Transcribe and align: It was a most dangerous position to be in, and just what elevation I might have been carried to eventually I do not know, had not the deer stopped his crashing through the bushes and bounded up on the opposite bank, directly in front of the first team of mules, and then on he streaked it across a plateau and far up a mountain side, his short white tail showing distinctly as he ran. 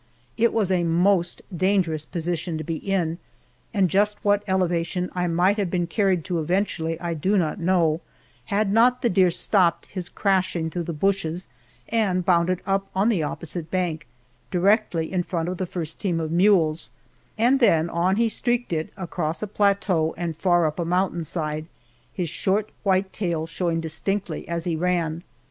It 0.35 0.51
was 0.51 0.71
a 0.71 0.83
most 0.83 1.43
dangerous 1.55 2.05
position 2.05 2.57
to 2.57 2.63
be 2.63 2.77
in, 2.77 3.19
and 3.71 3.87
just 3.87 4.17
what 4.25 4.41
elevation 4.47 5.11
I 5.13 5.27
might 5.27 5.57
have 5.57 5.69
been 5.69 5.85
carried 5.85 6.25
to 6.25 6.39
eventually 6.39 6.99
I 6.99 7.13
do 7.13 7.37
not 7.37 7.59
know, 7.59 8.01
had 8.45 8.73
not 8.73 9.03
the 9.03 9.11
deer 9.11 9.29
stopped 9.29 9.85
his 9.85 10.09
crashing 10.09 10.71
through 10.71 10.85
the 10.89 10.91
bushes 10.93 11.47
and 11.87 12.25
bounded 12.25 12.63
up 12.65 12.87
on 12.95 13.09
the 13.09 13.21
opposite 13.21 13.69
bank, 13.69 14.07
directly 14.49 15.13
in 15.13 15.21
front 15.21 15.49
of 15.49 15.59
the 15.59 15.67
first 15.67 15.99
team 15.99 16.19
of 16.19 16.31
mules, 16.31 16.89
and 17.37 17.59
then 17.59 17.87
on 17.87 18.15
he 18.15 18.27
streaked 18.27 18.73
it 18.73 18.89
across 18.97 19.43
a 19.43 19.45
plateau 19.47 20.15
and 20.17 20.35
far 20.35 20.65
up 20.65 20.79
a 20.79 20.83
mountain 20.83 21.23
side, 21.23 21.67
his 22.11 22.27
short 22.27 22.71
white 22.81 23.13
tail 23.13 23.45
showing 23.45 23.79
distinctly 23.79 24.47
as 24.47 24.63
he 24.63 24.75
ran. 24.75 25.21